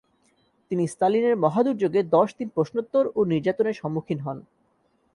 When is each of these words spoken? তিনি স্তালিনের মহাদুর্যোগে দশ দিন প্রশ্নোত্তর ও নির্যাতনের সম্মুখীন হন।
তিনি 0.71 0.83
স্তালিনের 0.87 1.35
মহাদুর্যোগে 1.37 2.01
দশ 2.15 2.29
দিন 2.39 2.47
প্রশ্নোত্তর 2.55 3.03
ও 3.15 3.19
নির্যাতনের 3.25 3.79
সম্মুখীন 3.81 4.19
হন। 4.25 4.37